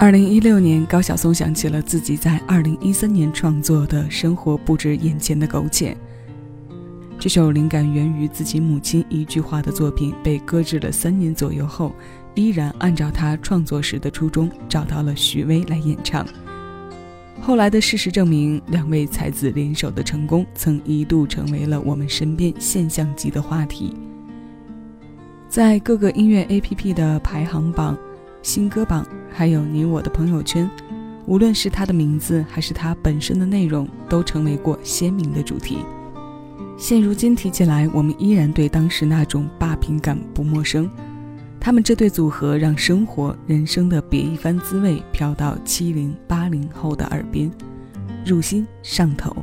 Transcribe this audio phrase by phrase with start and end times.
[0.00, 5.90] 二零一六年，高晓松想起了自己在二零一三年创作的《生活不止眼前的苟且》。
[7.18, 11.92] 这首灵感源于自己母亲一句话的作品被搁置了三年左右后，
[12.36, 16.24] 依然按照他创作时的初衷找到了许巍来演唱。
[17.40, 23.96] 后来的事实证明，两位才子联手的成功曾一度成为了我们身边现象级的话题，
[25.48, 27.98] 在各个音乐 APP 的排行榜。
[28.40, 29.04] 新歌榜，
[29.38, 30.68] 还有你我的朋友圈，
[31.24, 35.78] 无论是他的名字还是他本身的内容，都成为过鲜明的主题。
[36.76, 40.90] 现如今提起来，我们依然对当时那种霸屏感不陌生。
[41.60, 47.48] 他们这对组合让生活、人生的别一番滋味飘到七零八零后的耳边，
[48.26, 49.36] 入心上头。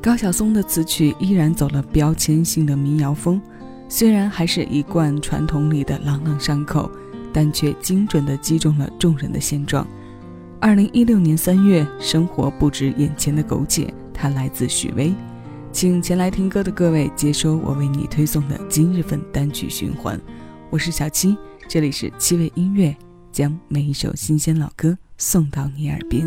[0.00, 3.38] 高晓松的词曲依然走了标签性的民谣风，
[3.90, 6.90] 虽然还是一贯传统里的朗朗上口。
[7.36, 9.86] 但却精准地击中了众人的现状。
[10.58, 15.12] 二零一六年三月，生活不止眼前的苟且，它来自许巍。
[15.70, 20.18] 请前来听歌的各位接收我为你推送的今日份单曲循环。
[20.70, 21.36] 我是小七，
[21.68, 22.96] 这里是七味音乐，
[23.30, 26.26] 将每一首新鲜老歌送到你耳边。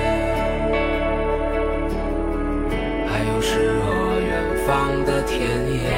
[5.25, 5.89] 田野，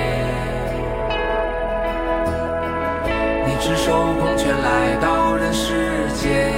[3.46, 6.52] 你赤手空拳来到人世间，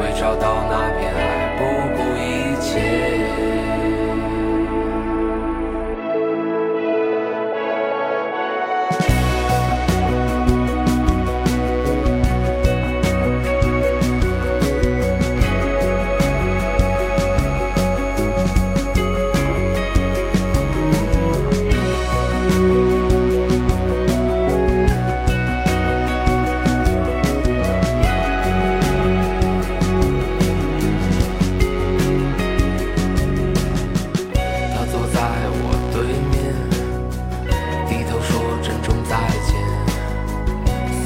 [0.00, 1.37] 为找到那片爱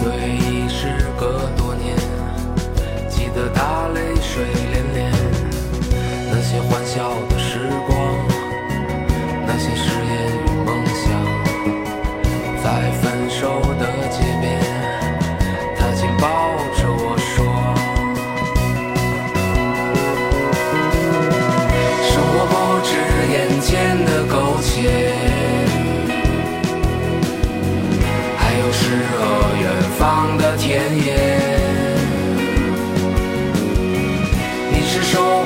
[0.02, 1.61] 对你是个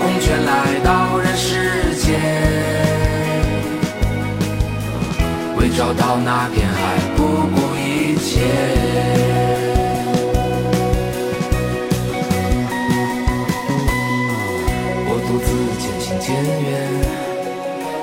[0.06, 2.15] 孔雀来到人世间，
[5.56, 8.47] 为找到那片海，不顾一切。
[15.09, 15.49] 我独自
[15.83, 16.65] 渐行渐远，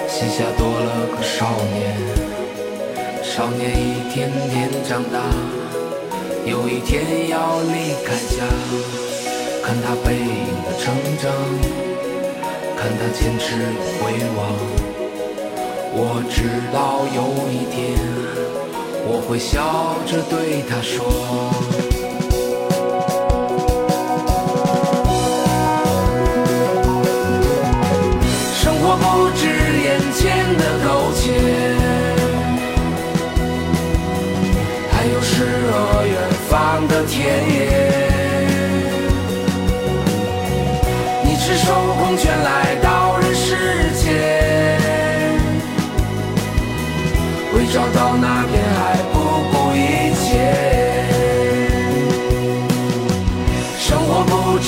[0.09, 1.95] 膝下多了个少年。
[3.23, 5.21] 少年一天天长大，
[6.45, 8.43] 有一天要离开家。
[9.63, 11.31] 看他背影的成长，
[12.77, 13.55] 看他坚持
[13.97, 14.01] 回
[14.35, 14.39] 望。
[15.95, 16.37] 我知
[16.73, 17.17] 道有
[17.49, 17.97] 一天，
[19.07, 21.05] 我会笑着对他说：